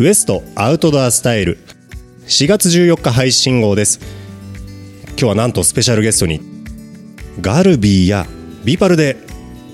[0.00, 1.58] WEST Outdoor Style。
[2.28, 3.98] 4月14日配信号です。
[5.08, 6.40] 今日はなんとスペシャルゲストに
[7.40, 8.24] GARVY や
[8.64, 9.16] BE-PAL で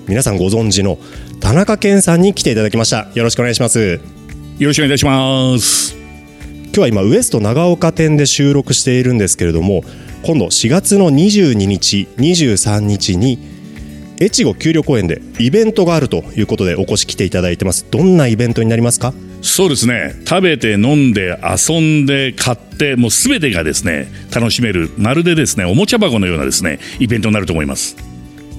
[0.07, 0.97] 皆さんご存知の
[1.41, 3.07] 田中ケンさんに来ていただきました。
[3.13, 3.79] よろしくお願いします。
[3.79, 3.99] よ
[4.61, 5.95] ろしくお願いします。
[5.95, 9.83] 今日は今ウエスト長岡店で収録しているんですけれども
[10.23, 13.37] 今度4月の22日23日に
[14.19, 17.85] 越後丘陵公園でイベントがあるということでお越し来ていただいてます。
[17.91, 19.13] どんなイベントになりますか？
[19.47, 20.15] そうですね。
[20.27, 27.95] 食べて飲んで遊んで買ってもう全てがですね楽しめるまるでですねおもちゃ箱のようなですねイベントになると思います。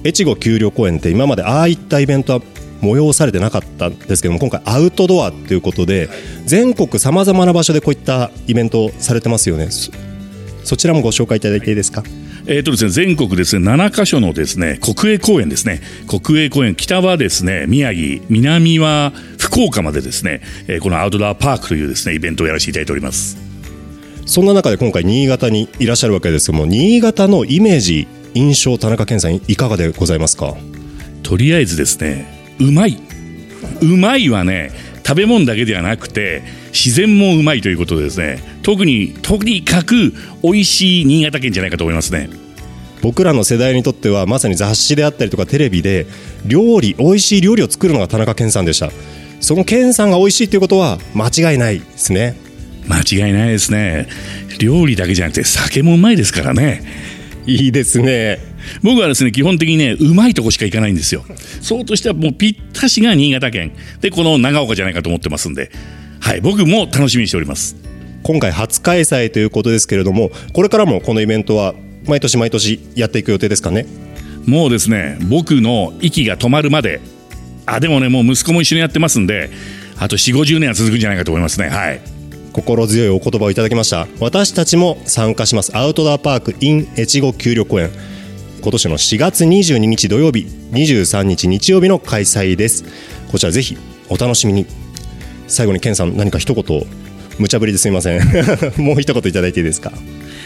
[0.05, 2.41] 越後丘陵公園って今までああいったイベントは
[2.81, 6.09] 催されてなかったんですけども今回アウトドアということで
[6.45, 9.69] 全国さまざまな場所でこういったイベントをされてますよね。
[9.69, 9.91] そ
[10.63, 12.01] そちらもご紹介いただいていいですか？
[12.49, 15.81] えーとですね、全国ですね7カ所のですね国営公園ですね。
[16.07, 23.37] 国営公園北はですね宮城南は福岡までですね、えーこのアウトドアパークというですねイベントをやらせていただいております。
[24.25, 30.55] そんな中で今回新潟にいらっしゃるわけですけども新潟のイメージ印象田中健さんいかがでございますか？
[31.23, 32.97] とりあえずですねうまい。
[33.81, 34.71] うまいはね
[35.05, 36.43] 食べ物だけではなくて
[36.77, 42.29] 自然もうまいということでですね特にとにかく美味しい新潟県じゃないかと思いますね。
[43.01, 46.05] 僕らの世代にとってはまさに雑誌であったりとかテレビで
[46.45, 48.91] 料理美味しい料理を作るのが田中健さんでした。
[49.39, 52.35] その健さんが美味しいということは間違いないですね。
[52.87, 54.07] 間違いないですね。
[54.59, 56.83] 料理だけじゃなくて酒もうまいですからね。
[57.45, 58.39] いいですね。
[58.83, 61.23] 僕はですね基本的にねうまいとこしか行かないんですよ。
[61.61, 63.73] そうとしてはもうぴったしが新潟県。
[64.01, 65.71] でこの長岡じゃないかと思ってますんで
[66.19, 67.75] はい僕も楽しみにしております。
[68.23, 71.73] 今回初開催ということですけれどもこれからもこのイベントは
[72.05, 73.85] 毎年毎年やっていく予定ですかね？
[74.45, 76.99] もうですね僕の息が止まるまで
[77.65, 79.49] あでもねもう息子も一緒にやってますんで
[79.97, 81.69] あと4 5 0年は続くんじゃないかと思いますね。
[81.69, 82.01] はい。
[82.53, 84.07] 心強いお言葉をいただきました。
[84.19, 85.77] 私たちも参加します。
[85.77, 87.91] アウトドアパーク in 越後丘陵公園。
[88.61, 92.83] 今年の4月22日土曜日23日日曜日の開催です。
[93.31, 93.77] こちらぜひ
[94.09, 94.65] お楽しみに
[95.47, 96.87] 最後にケンさん何か一言
[97.39, 98.21] 無茶ぶりですみません。
[98.81, 99.91] もう一言いただいていいですか？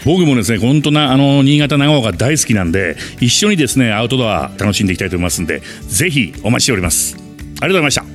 [0.04, 7.16] 僕もですね本当なあの新潟長岡大好きなんで一緒にですねアウトドア楽しんでいきたいと思いますんでぜひお待ちしております。
[7.16, 8.11] ありがとうございました。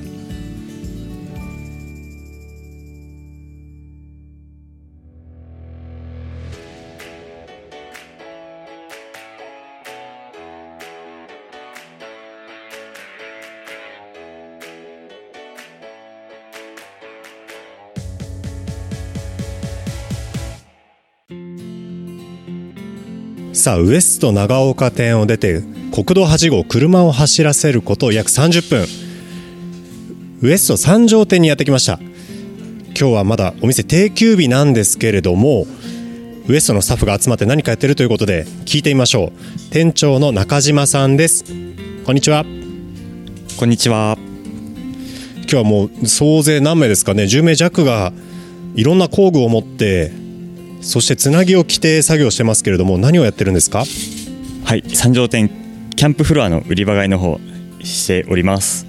[23.68, 25.60] さあウエスト長岡店を出て
[25.92, 28.86] 国道8号車を走らせること約30分。
[30.40, 32.00] ウエスト三条店にやってきました。
[32.98, 35.66] 今日はまだお店定休日なんですけれども
[36.48, 39.70] ウエストのスタッフが集まって何かやってるということで聞いてみましょう。
[39.70, 41.44] 店長の中島さんです。
[42.06, 42.46] こんにちは。
[43.58, 44.16] こんにちは。
[45.40, 47.24] 今日はもう総勢何名ですかね。
[47.24, 48.14] 10名弱が
[48.76, 50.10] いろんな工具を持って
[50.80, 53.84] そしてつなぎを着て作業してますけれども何をやってるんですか？
[54.64, 55.48] はい、三条店
[55.96, 57.40] キャンプフロアの売り場買いの方
[57.82, 58.86] しております。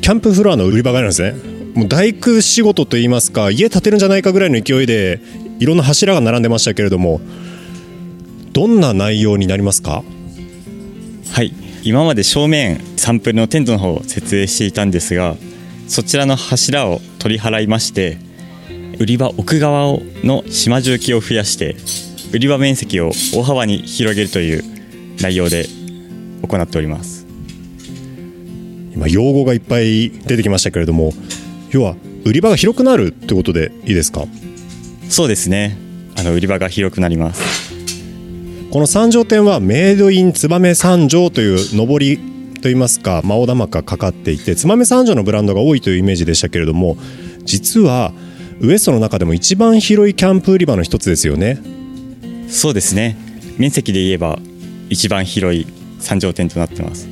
[0.00, 1.34] キャンプフロアの売り場があるんですね。
[1.74, 5.20] もう大工仕事といいますか家建てるんじゃないかぐらいの勢いで
[5.58, 7.20] いろんな柱が並んでましたけれども
[8.52, 10.02] どんな内容になりますか？
[11.32, 15.36] はい、今まで正面サンプルのテントの方を設営していたんですが、
[15.88, 18.18] そちらの柱を取り払いまして、
[18.98, 21.76] 売り場奥側をの島重機を増やして、
[22.32, 24.64] 売り場面積を大幅に広げるという
[25.20, 25.66] 内容で
[26.42, 27.26] 行っております。
[28.94, 31.12] 今用語がいっぱい出てきましたけれども
[31.70, 34.26] 要は売り場が広くなるってことでいいですか？
[35.08, 35.76] そうですね。
[36.16, 37.74] あの売り場が広くなります。
[38.70, 42.18] この三条店はメイドイン燕三条という上り
[42.60, 46.96] といいますか真玉がかかっていて燕三条のブランドが多いというイメージでしたけれども
[47.44, 48.12] 実は
[48.60, 51.58] ウエストの中でも一番広いキャンプ売り場の一つですよね
[52.48, 53.16] そうですね。
[53.58, 54.38] 面積で言えば
[54.88, 55.66] 一番広い
[55.98, 57.08] 三条店となってます。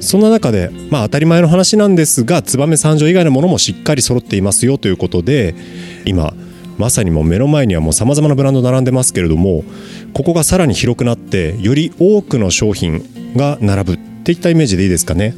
[0.00, 5.54] そんな中でまあ当たり前の話なんですが燕三条以外のものもしっかり揃っていますよということで
[6.04, 6.32] 今
[6.78, 9.64] まさにもう目の前にはもうさまざまなブランド並んでますけれども
[10.12, 15.34] ここがさらに広くなってより多くの商品が並ぶっていったイメージでいいですかね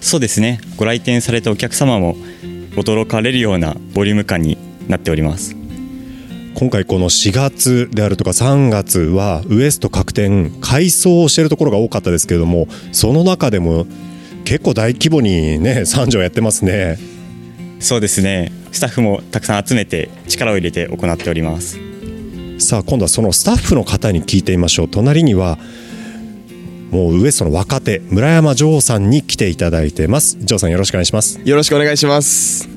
[0.00, 2.16] そうですねご来店されたお客様も
[2.78, 4.56] 驚かれるようなボリューム感に
[4.88, 5.56] なっております。
[6.54, 13.86] 今回この4月であるとか3月はウエスト各店改装をしているところが多かったですけれどもその中でも
[14.44, 16.98] 結構大規模にね三条やってますね。
[17.80, 18.50] そうですね。
[18.72, 21.78] スタッフもたくさん集めて力を入れて行っております。
[22.58, 24.88] さあ今度はそのスタッフの方に聞いてみましょう。
[24.88, 25.58] 隣には
[26.90, 30.38] もうウエストの若手村山城さんに来ていただいてます。
[30.46, 31.40] 城さんよろしくお願いします。
[31.44, 32.68] よろしくお願いします。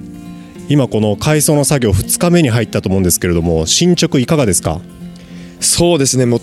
[0.69, 4.81] 今この改装の作業2日目に入ったと思うんですけれども進捗いかがですか？
[5.60, 6.25] そうですね。
[6.25, 6.42] もう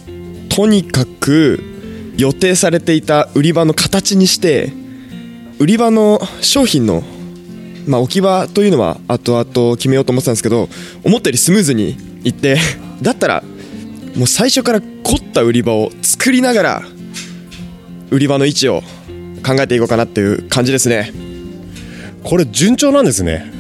[0.49, 1.61] とにかく
[2.17, 4.73] 予定されていた売り場の形にして
[5.59, 7.03] 売り場の商品の、
[7.87, 10.69] まあ、置き場というのは後々決めようと思ってたんですけど
[11.05, 12.57] 思ったよりスムーズにいって
[13.03, 13.43] だったら
[14.17, 14.87] もう最初から凝
[15.17, 16.83] った売り場を作りながら
[18.11, 18.83] 売り場の位置を
[19.47, 21.13] 考えていこうかなっていう感じですね。
[22.25, 23.53] これ順調なんですね。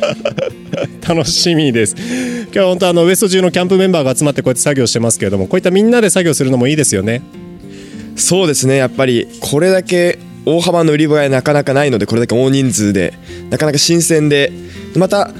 [1.06, 1.94] 楽しみです。
[1.96, 7.22] 今日は本当あのウエスト中のキャンプメンバーが集まってこうやって作業してますけれどもこういったみんなで作業するのもいいですよね。
[8.16, 8.76] そうですね。
[8.76, 13.14] やっぱりこれだけ大幅な売り場がなかなかないのでこれだけ大人数で
[13.50, 14.52] なかなか新鮮で
[14.96, 15.30] また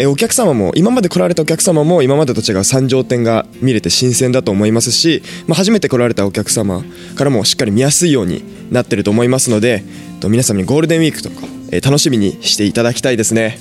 [0.00, 6.82] えお客様も今まで来られたお客様も今までと違う三条店が見れて新鮮だと思いますし、まあ、初めて来られたお客様
[7.16, 8.42] からもしっかり見やすいように
[8.72, 9.84] なってると思いますので
[10.26, 13.58] 皆様にゴールデンウィークとか、え楽しみにしていただきたいですね。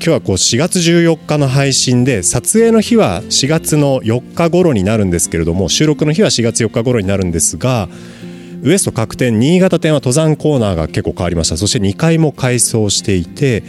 [0.00, 7.88] 今日はこう4月14日の配信で撮影の日は4月の4日頃になるんですけれども収録の日は4月4日頃になるんですが
[8.62, 11.56] ウエスト各店新潟店は登山コーナーが結構変わりました。
[11.56, 13.64] そして2階も改装していて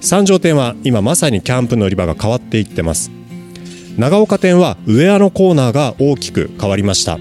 [0.00, 3.10] 三条店は今まさにキャンプの売り場が変わっていってます。
[3.96, 7.18] 長岡店はウェアのコーナーが大きく変わりました。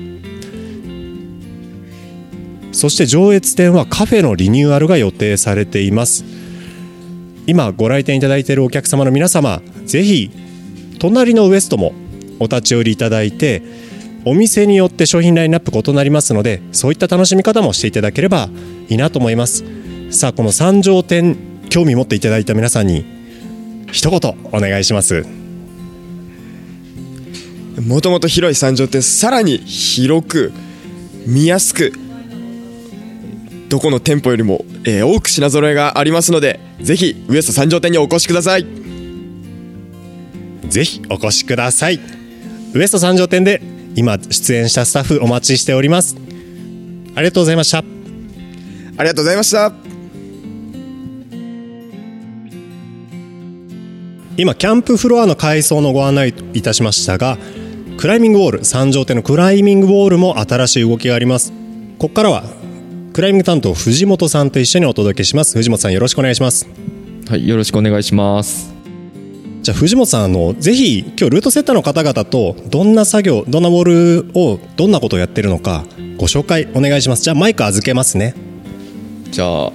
[2.72, 6.26] そして上越店はカフェのリニューアルが予定されています。
[7.48, 10.32] 今ご来店いただいているお客様の皆様ぜひ
[11.00, 11.94] 隣のウエストも
[12.40, 13.62] お立ち寄りいただいて
[14.26, 18.50] お店によって商品ラインナップ異なりますのでそういった楽しみ方もしていただければ
[18.90, 19.64] いいなと思います。
[20.10, 23.06] さあこの三条店興味持っていただいた皆さんに
[23.92, 25.26] 一言お願いします。
[27.86, 30.54] もともと広い三条店さらに広く
[31.28, 31.92] 見やすく
[33.68, 38.66] どこの店舗よりも、えー多く品揃えがありますのでぜひウエスト三条店にお越しください。
[40.70, 42.00] ぜひお越しください。
[42.74, 43.62] ウエスト三条店で
[43.98, 46.16] 今出演したスタッフお待ちしております。
[47.16, 47.80] ありがとうございました。
[47.80, 47.84] あ
[49.04, 49.85] りがとうございました
[54.38, 57.38] 今キャンプフロアの改装のご案内いたしましたが
[57.98, 61.54] クライミングウォール三条店のクライミングウォールも新しい動きがあります。
[61.98, 62.44] ここからは
[63.14, 65.58] クライミング担当藤本さんと一緒にお届けします。
[65.58, 66.68] 藤本さんよろしくお願いします。
[67.30, 68.74] はい、よろしくお願いします。
[69.62, 73.84] じゃあ藤本さんあのぜひ今日ルートセッターの方々とどんな作業どんなウォー
[74.26, 75.86] ルをどんなことをやってるのか
[76.18, 77.24] ご紹介お願いします。
[77.24, 78.36] じゃあマイク預けますね。
[79.32, 79.72] じゃあ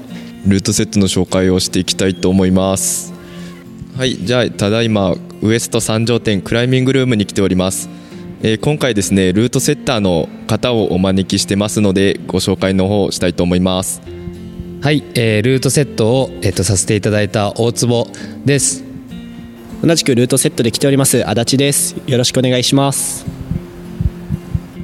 [0.46, 3.09] ルートセットの紹介をしていきたいと思います。
[3.96, 7.88] はい、じゃあただいまウエスト三条店クライミングルームに来ております。
[8.42, 14.00] えー今回ですねルートセッターの方をお招きしてますのでご紹介の方をしたいと思います。
[14.80, 18.06] はい、えールートセットを、えっとさせていただいた大坪
[18.44, 18.90] です。
[19.82, 23.24] 同じくルートセットで来ております足立ですよろしくお願いします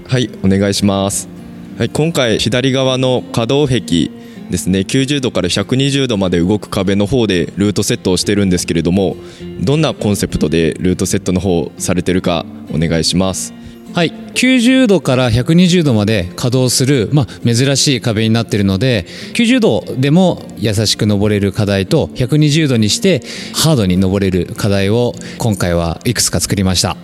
[0.09, 1.29] はいお願いします、
[1.77, 4.11] はい、今回左側の可動壁
[4.51, 4.81] ですね。
[4.81, 9.17] 90度から120度まで動く壁の方でルートセットをしてるんですけれども
[9.61, 13.53] どんなコンセプトでルートセットの方されてるかお願いします。
[13.95, 23.23] はい、90度から120度まで稼働する、まあ、珍しい壁になっているので90度でも優しく登れる課題と120度にして
[23.55, 26.99] ハードに登れる課題を今回はいくつか作りました。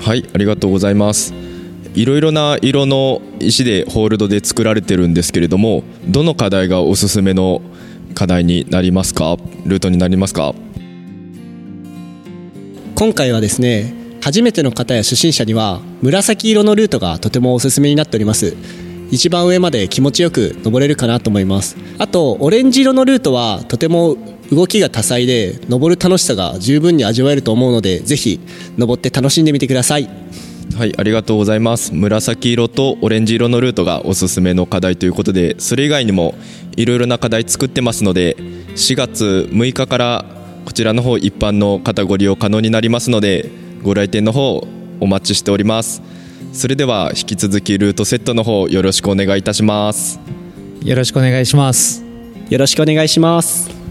[0.00, 0.26] はい。
[0.34, 1.51] ありがとうございます
[1.94, 7.60] いろいろな色の石でホールドで作られてるんですけれどもどの課題がおすすめの
[8.14, 9.36] 課題になりますか？
[9.64, 10.54] ルートになりますか？
[12.94, 18.56] 今回はですね初めての方や初心者には紫色のルートがとてもおすすめになっております。
[19.10, 21.76] 一番上まで気持ちよく登れるかなと思います。
[21.98, 24.16] あとオレンジ色のルートはとても
[24.50, 28.40] 動きが多彩で登る楽しさが十分に味わえると思うのでぜひ
[28.78, 30.08] 登って楽しんでみてください。
[30.76, 31.94] はいありがとうございます。
[31.94, 36.34] 紫色とオレンジ色のルートがおすすめの課題ということでそれ以外にも
[36.76, 40.24] いろいろな課題作ってますので4月6日から
[40.64, 43.50] こちらの方一般の方ご利用可能になりますので
[43.82, 44.66] ご来店の方
[45.00, 46.02] お待ちしております。
[46.52, 50.20] それでは引き続きルートセットの方よろしくお願いいたします。
[50.82, 52.12] よろしくお願いします。
[52.52, 53.81] よろしくお願いします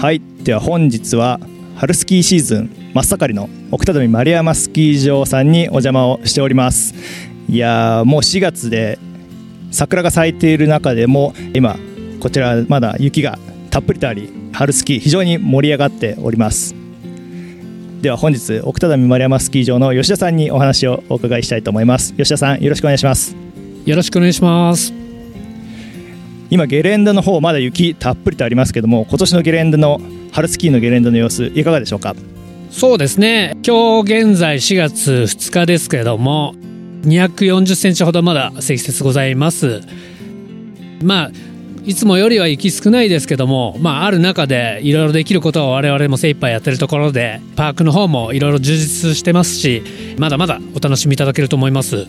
[0.00, 0.22] はい。
[0.44, 1.38] では本日は
[1.76, 6.94] 春スキーシーズン真っ盛りの奥只見丸山スキー場さんにお邪魔をしております。
[7.50, 8.98] いやーもう4月で
[9.70, 11.76] 桜が咲いている中でも今
[12.18, 13.38] こちらまだ雪が
[13.68, 16.74] たっぷりとあり春スキー非常に盛り上がっております。
[18.00, 22.14] では本日奥只見丸山スキー場の吉田さんにお話をお伺いしたいと思います。
[22.14, 23.36] 吉田さんよろしくお願いします。
[23.84, 25.09] よろしくお願いします。
[26.50, 30.00] 今ゲレンデの方まだ雪たっぷりとありますけども今年のゲレンデの
[30.32, 32.14] 春スキーのゲレンデの様子いかがでしょうか？
[32.70, 33.56] そうですね。
[33.66, 36.54] 今日現在4月2日ですけれども
[37.02, 39.80] 240センチほどまだ積雪ございます。
[41.02, 41.30] まあ
[41.86, 49.82] いつもよりは雪少ないですけども、まあ、ある中でいろいろできることを我々も精一杯やってるところでパークの方もいろいろ充実してますし
[50.18, 52.06] まだまだお楽しみいただけると思います。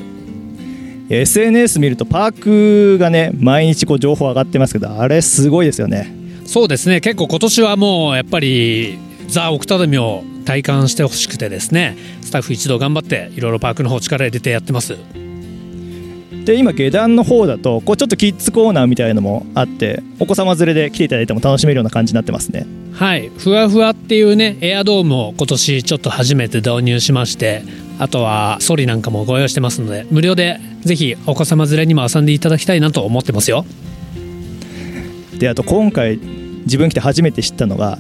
[1.20, 6.14] SNS 見るとパークがね毎日こう情報上がってますけどあれすごいですよね。
[6.46, 7.02] そうですね。
[7.02, 11.96] 結構今年はもうやっぱりザ・奥只見を体感してほしくてですね。
[12.22, 14.98] スタッフ一同頑張っていろいろパークの方力入れてやってます。
[16.46, 22.66] で今下段の方だとこうちょっとキッズコーナーみたいのもあってお子様連れで来ていただいても楽しめるような感じになってますね。
[22.94, 23.30] はい。
[23.38, 27.64] ふわふわっていうねエアドームを今年ちょっと初めて導入しまして
[28.02, 33.64] あとはソリなんかもご用意してますので無料でぜひお子様連れにも遊んでいただきたいなと思ってますよ。
[35.38, 38.00] であと今回自分来て初めて知ったのが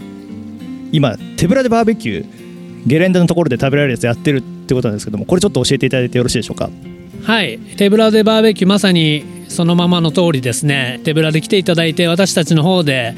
[0.91, 2.25] 今手ぶらでバーベキュー
[2.88, 6.72] ゲレンデのところで食べられるやつやってるってことなんですけどもこれちょっと教えていただいてよろしいでしょうか？
[7.24, 7.60] はい。
[7.77, 11.00] 手ぶらでバーベキューまさにそのままの通りですね。
[11.03, 13.13] 手ぶらで来ていただいて私たちの方で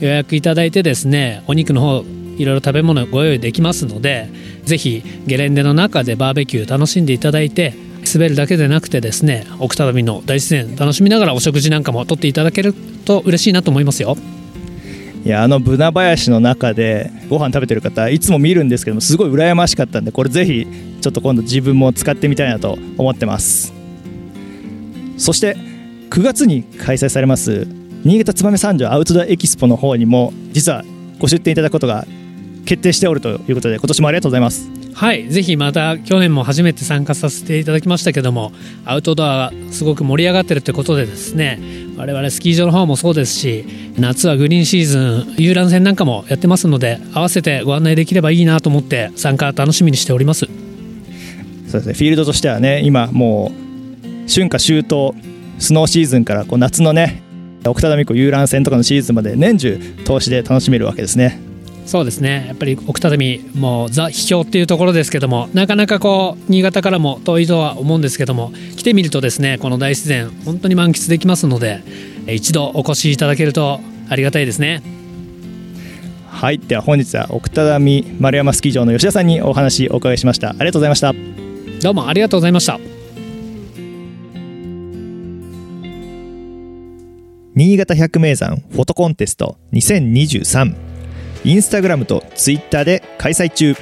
[0.00, 2.04] 予約いただいてですねお肉の方
[2.36, 4.28] いろいろ食べ物ご用意できますので
[4.64, 7.74] ぜひゲレンデの中でバーベキュー楽しんでいただいて
[8.12, 12.74] 滑るだけでなくてですね奥只見の大自然楽しみながらお食事なんかもとっていただける
[13.04, 14.16] と嬉しいなと思いますよ。
[15.24, 20.66] いやあのブナ林の中でご飯食べてる方いつも見るんですけどもすごい羨ましかったんでこれぜひ
[21.00, 23.72] ちょっと今度自分も使ってみたいなと思ってます。
[25.16, 25.56] そして
[26.10, 27.66] 9月に開催されます
[28.04, 30.84] 新潟燕三条アウトドアエキスポの方にも実は
[31.18, 32.04] ご出展いただくことが
[32.64, 34.70] 決定しておるということで今年もありがとうございます。
[34.94, 38.52] はいぜひまた去年も初めて参加させていただきましたけども
[38.84, 41.58] アウトドアすごく盛り上がってるってことでですね
[41.96, 43.64] 我々スキー場の方もそうですし
[43.98, 50.46] 夏はグリーンシーズン遊覧船なんかもやってますので合わせてご案内できればいいなと思って参加楽しみにしております。
[50.46, 55.12] そうですねフィールドとしてはね今もう春夏秋冬
[55.58, 57.22] スノーシーズンからこう夏のね
[57.66, 61.40] 奥只見湖遊覧船とかのシーズンまで年中通しで楽しめるわけですね
[61.86, 62.46] そうですね。
[62.48, 71.82] やっぱり奥只見もうザ・秘境っていうところですけどもなかなかこう新潟からも遠いとは思うんですけども来てみるとですねこの大自然本当に満喫できますので
[72.26, 74.82] 一度お越しいただけるとありがたいですね。
[76.28, 76.58] はい。
[76.58, 80.50] では本日は奥只見丸山スキー場の吉田さんにお話お伺いしました。
[80.50, 81.14] ありがとうございました。
[81.80, 82.80] どうもありがとうございました。
[87.54, 90.93] 新潟百名山フォトコンテスト2023
[91.44, 93.76] インスタグラムとツイッターで開催中。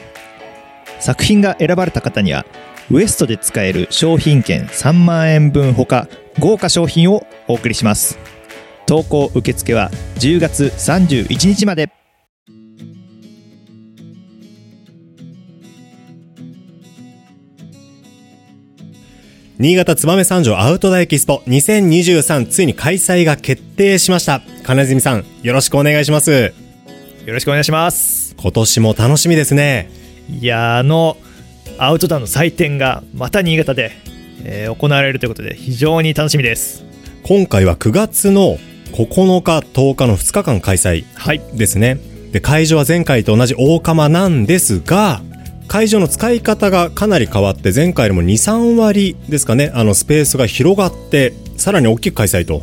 [0.98, 2.44] 作品が選ばれた方には
[2.90, 8.18] ウエストで使える商品券3万円分ほか豪華商品をお送りします。
[8.86, 11.90] 投稿受付は10月31日まで。
[19.58, 24.42] 新潟燕三条アウトドアエキスポ2023ついに開催が決定しました。
[24.64, 26.61] 金住さんよろしくお願いします。
[27.24, 28.34] よろしくお願いします。
[28.36, 29.88] 今年も楽しみですね。
[30.28, 31.16] いやあの
[31.78, 33.92] アウトドアの祭典がまた新潟で、
[34.44, 36.84] えー行われるということで非常に楽しみです。
[37.22, 38.56] 今回は9月の
[38.92, 41.04] 9日10日の2日間開催
[41.56, 42.00] ですね、
[42.32, 45.22] で会場は前回と同じ大釜なんですが
[45.68, 52.62] 会場の使い方がかなり変わって前回よりも23割ですかねあのスペースが広がってさらに大きく開催と。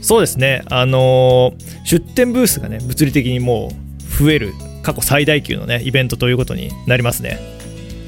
[0.00, 0.62] そうですね。
[0.70, 3.85] あのー出店ブースがね物理的にもう
[4.18, 7.38] 増える過去最大級のねイベントということになりますね。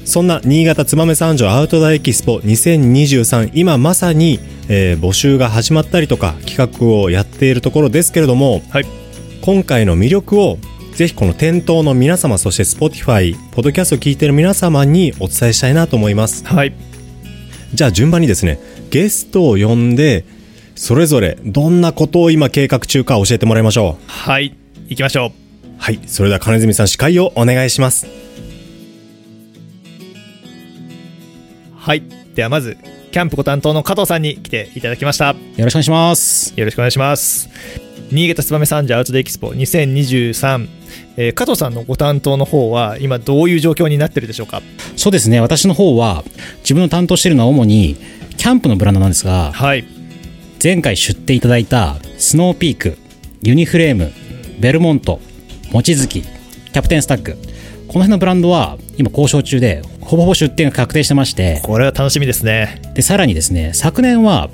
[0.05, 8.85] そんな新潟燕三条アウトドアエキスポ2023今まさに、えー募集が始まったりとか企画をやっているところですけれども、はい。
[9.41, 10.57] 今回の魅力を
[10.93, 16.45] ぜひこの店頭の皆様そして Spotify ポッドキャストを聞いている皆様にお伝えしたいなと思います。
[16.45, 16.73] はい。
[17.73, 20.25] じゃあ順番にですねゲストを呼んで
[20.75, 24.11] それぞれどんなことを今計画中か教えてもらいましょう。
[24.11, 24.55] はい。
[24.87, 25.38] 行きましょう
[25.79, 25.99] はい。
[26.05, 28.05] それでは金住さん司会をお願いします。
[31.75, 32.03] はい。
[32.35, 32.77] ではまず
[33.11, 35.29] キャンプご担当の加藤さんに来ていただきました。
[35.29, 36.53] よろしくお願いします。
[36.55, 37.49] よろしくお願いします。
[38.11, 40.67] 新潟燕三条アウトドエキスポ2023、
[41.17, 44.61] えー加藤さんのご担当の方は今どういう状況になってるでしょうか？
[44.95, 45.39] そうですね。
[45.41, 46.23] 私の方は
[46.59, 47.95] 自分の担当しているのは主に
[48.37, 49.85] キャンプのブランドなんですがはい。
[50.61, 52.97] 前回出展いただいたスノーピーク
[53.41, 54.11] ユニフレーム
[54.59, 55.21] ベルモント
[55.71, 57.33] 望月キャプテンスタッグ。
[57.87, 61.59] この辺のブランドは今交渉中でほぼほぼ出展が確定してまして。
[61.63, 62.81] これは楽しみですね。
[62.95, 64.49] でさらにですね昨年は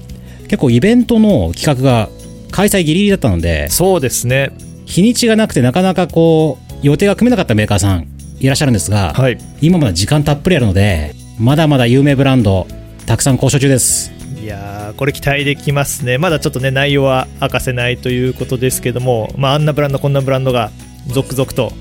[0.49, 2.09] 結構イベントの企画が
[2.51, 4.51] 開催ギリギリだったのでそうですね。
[4.85, 8.07] 日にちがなくてなかなかこう予定が組めなかったメーカーさん
[8.39, 9.37] いらっしゃるんですが、はい。
[9.61, 12.67] 今まだ時間たっぷりあるのでまだまだ有名ブランド
[13.05, 14.11] たくさん交渉中です。
[14.41, 16.17] いやーこれ期待できますね。
[16.17, 20.71] まだちょっとね内容は明かせないということですけども、まあ、あんなブランドこんなブランドが
[21.07, 21.71] 続々と。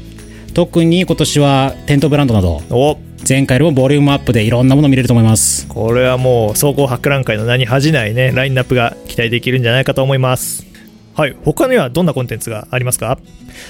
[0.55, 2.99] 特に今年はテントブランドなどお。
[3.27, 5.67] 前回よりもボリュームアップでいろんなもの見れると思います。
[5.69, 10.67] これはもう総合博覧会の名に恥じないねラインナップが期待できるんじゃないかと思います。
[11.15, 13.19] はい他にはどんなコンテンツがありますか？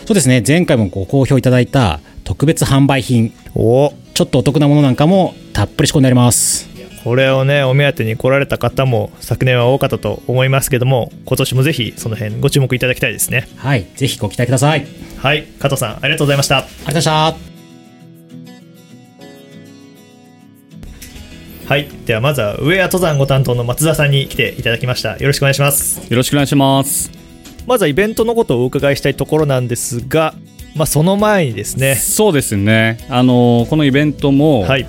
[0.07, 3.33] そうですね前回もご好評いただいた特別販売品。
[3.55, 3.93] お。
[4.15, 6.69] ちょっとお得なものなんかもたっぷり仕込んであります。
[7.05, 13.47] これをねお目当てに来られた方も昨年は多かったと思いますけども今年もぜひその辺ご注目いただきたいですね。
[13.57, 14.87] はいぜひご期待ください
[15.25, 16.61] はい加藤さんありがとうございました。
[16.61, 17.11] ございました。
[21.67, 25.17] はいではまずは上谷登山ご担当の松田さんに来ていただきました。
[25.17, 26.13] よろしくお願いします。
[26.13, 27.11] よろしくお願いします。
[27.67, 30.35] まずはイベントのことをお伺いしたいところなんですが、
[30.77, 31.95] まあ、その前にですね。
[31.95, 32.99] そうですね。
[33.09, 34.87] あのこのイベントもはい。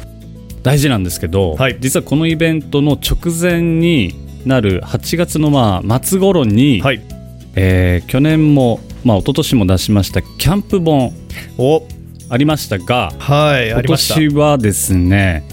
[0.64, 1.78] 大事なんですけど、はい。
[1.80, 4.14] 実はこのイベントの直前に
[4.46, 7.02] なる8月のまあ末頃に、はい。
[7.56, 11.14] えー去年もまあ一昨年も出しましたキャンプ本
[11.58, 11.84] お。
[12.28, 15.44] ありましたが、はいあ今年はですね、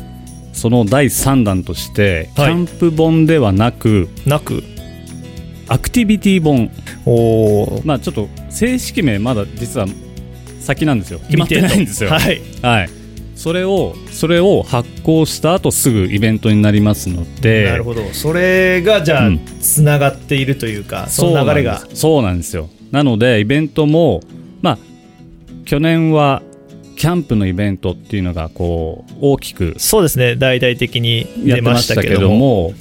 [0.54, 2.52] その第3弾として、キはい。
[2.54, 4.64] ャンプ本ではなくなく。
[5.68, 6.70] アクティビティ本、
[7.04, 9.86] おおまあちょっと正式名まだ実は
[10.60, 11.18] 先なんですよ。
[11.20, 12.08] 決まってないんですよ。
[12.10, 12.40] はい。
[12.62, 12.88] はい、
[13.36, 18.02] それをそれを発行した後すぐイベントになりますのでなるほど。
[18.14, 19.40] それがじゃあうん。
[19.60, 21.82] つながっているというか、その流れが。
[21.92, 24.20] そうなんですよなのでイベントも
[24.60, 24.78] まあ
[25.64, 26.42] 去年は
[26.96, 30.36] キャンプのイベントっていうのがこう大きくそうですね。
[30.36, 32.74] 大々的に出やってましたたけどどもも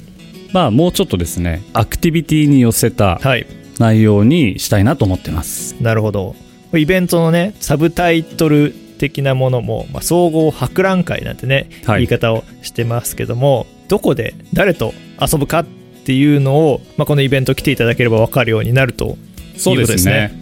[0.52, 3.46] まあもうちょっとですねアクティビティに寄せたはい。
[3.78, 5.74] 内容にしたいなと思ってます。
[5.80, 6.36] なるほど。
[6.74, 12.02] イベントのねサブタイトル的なものも、まあ、総合博覧会なんてね、はい。
[12.02, 15.64] 言い方をしてますけどもどこで誰と遊ぶかっ
[16.04, 19.16] ていうのを、まあ、このイベント来ていただければ分かるようになると
[19.62, 20.32] そうですね。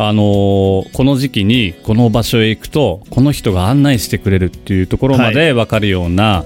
[0.00, 6.44] あのーこの時期にこの場所へ行くとこの人が案内してくれるっていうところまで分かるような、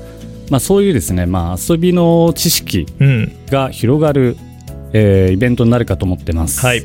[0.49, 3.33] まあ、そういうですね、まあ、遊びの知識うん。
[3.51, 4.39] が広がる、
[4.95, 6.65] えーイベントになるかと思ってます。
[6.65, 6.83] はい。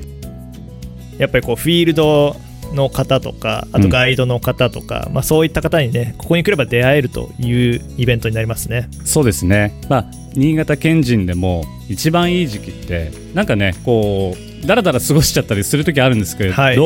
[1.17, 2.35] やっぱりこうフィールド
[2.73, 8.89] の方とかあとガイドの方とか、まあ、そういった方にねここに来れば出会えるというイベントになりますね。
[9.05, 16.77] そうですね、まあ、新潟県人でも一番いい時期ってなんかねこうだらだら過ごしちゃったりする時あるんですけれど、はい。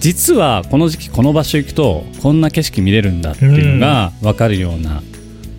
[0.00, 5.02] 実はこの時期この場所行くとこんな景色見れるんだっていうのが分かるような、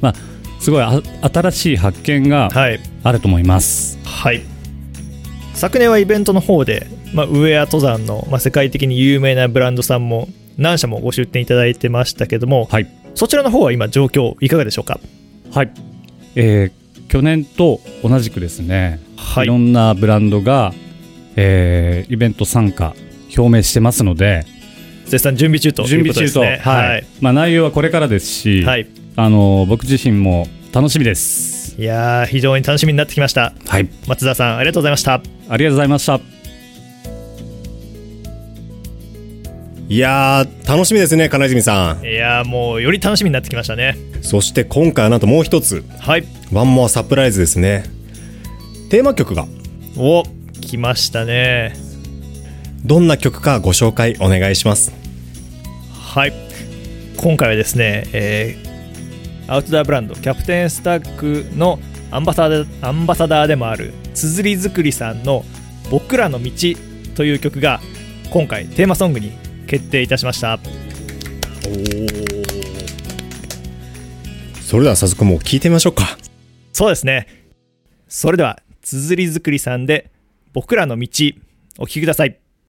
[0.02, 0.15] まあ、
[0.60, 2.80] すごいあ新しい発見がはい。
[3.04, 3.97] あると思います。
[4.04, 4.41] はい。
[5.54, 12.88] 昨年はイベントの方で、まあ、ウェア登山の、まあ、世界的に有名なブランドさんも何社もご出店いただいてましたけども、はい。
[13.15, 14.99] そちらの方は今状況いかがでしょうか？
[15.52, 15.71] はい、
[16.36, 19.45] えー去年と同じくですね、はい。
[19.45, 20.75] いろんなブランドが、
[21.41, 22.93] えーイベント参加
[23.38, 24.45] 表明してますので
[25.06, 26.62] 絶賛準備中ということですね。
[26.63, 27.06] はい。
[27.21, 28.88] まあ、内容はこれからですし、はい。
[29.15, 31.75] あの僕自身も楽しみです。
[31.80, 33.54] いやー非常に楽しみになってきました。
[33.67, 35.13] はい、松田さんありがとうございました。
[35.13, 36.19] ありがとうございました。
[39.88, 42.06] いやー楽しみですね金泉さん。
[42.06, 43.97] いやーもうより楽しみになってきましたね。
[44.21, 45.84] そして今回はなんともう一つ。
[45.99, 46.25] はい。
[46.52, 47.86] ワンモアサプライズですね。
[48.91, 49.47] テーマ曲が。
[49.97, 50.23] お
[50.60, 51.76] 来ましたね。
[52.86, 54.91] どんな曲かご紹介お願いします。
[55.93, 56.34] はい。
[57.17, 58.69] 今回はですね、えー
[59.50, 61.80] アウトドアブランドキャプテンスタックの
[62.12, 65.43] アンバサダーアンバサダーでもある綴り作りさんの
[65.89, 66.52] 「僕らの道」
[67.15, 67.82] という曲が
[68.30, 69.32] 今回テーマソングに
[69.65, 70.60] 決定いたしました。
[74.62, 76.19] それでは早速もう聞いてみましょうか。
[76.72, 77.26] そうですね。
[78.08, 80.12] それでは綴り作りさんで
[80.53, 81.07] 「僕らの道」
[81.77, 82.39] お聴きください。